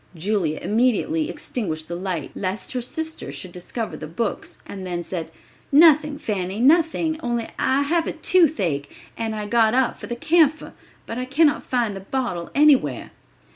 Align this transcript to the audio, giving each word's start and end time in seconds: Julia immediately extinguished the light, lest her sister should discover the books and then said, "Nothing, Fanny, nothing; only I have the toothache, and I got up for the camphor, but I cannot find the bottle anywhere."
Julia 0.15 0.57
immediately 0.63 1.29
extinguished 1.29 1.87
the 1.87 1.95
light, 1.95 2.31
lest 2.33 2.71
her 2.71 2.81
sister 2.81 3.31
should 3.31 3.51
discover 3.51 3.95
the 3.95 4.07
books 4.07 4.57
and 4.65 4.83
then 4.83 5.03
said, 5.03 5.29
"Nothing, 5.71 6.17
Fanny, 6.17 6.59
nothing; 6.59 7.19
only 7.21 7.47
I 7.59 7.83
have 7.83 8.05
the 8.05 8.13
toothache, 8.13 8.89
and 9.15 9.35
I 9.35 9.45
got 9.45 9.75
up 9.75 9.99
for 9.99 10.07
the 10.07 10.15
camphor, 10.15 10.73
but 11.05 11.19
I 11.19 11.25
cannot 11.25 11.61
find 11.61 11.95
the 11.95 11.99
bottle 11.99 12.49
anywhere." 12.55 13.11